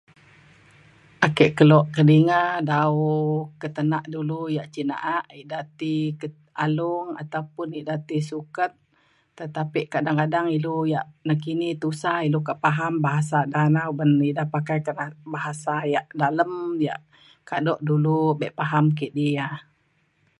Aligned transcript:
ake 1.25 1.45
kelo 1.57 1.79
kedinga 1.95 2.41
dau 2.71 2.99
ketena 3.61 3.99
dulu 4.13 4.39
yak 4.55 4.67
cin 4.73 4.87
na’a 4.89 5.17
ida 5.41 5.59
ti 5.79 5.93
alung 6.65 7.07
ataupun 7.21 7.67
ida 7.81 7.95
ti 8.07 8.17
suket. 8.29 8.71
tetapi 9.39 9.79
kadang 9.93 10.17
kadang 10.21 10.45
ilu 10.57 10.75
yak 10.93 11.05
nakini 11.27 11.67
tusa 11.83 12.13
ilu 12.27 12.39
kak 12.47 12.59
faham 12.63 12.93
bahasa 13.05 13.39
da 13.53 13.61
na 13.73 13.81
uban 13.91 14.11
ida 14.31 14.43
pakai 14.55 14.79
bahasa 15.33 15.75
yak 15.93 16.05
dalem 16.19 16.53
yak 16.87 16.99
kado 17.49 17.73
dulu 17.87 18.17
be 18.39 18.47
faham 18.59 18.85
kidi 18.99 19.25
ia’ 19.35 19.49